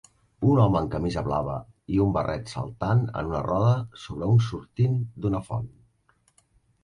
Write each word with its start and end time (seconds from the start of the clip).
un 0.51 0.59
home 0.61 0.77
amb 0.77 0.87
camisa 0.93 1.21
blava 1.25 1.57
i 1.95 1.99
un 2.05 2.15
barret 2.15 2.49
saltant 2.53 3.03
en 3.21 3.29
una 3.33 3.41
roda 3.47 3.75
sobre 4.05 4.29
un 4.37 4.41
sortint 4.49 4.95
d'una 5.27 5.43
font. 5.51 5.69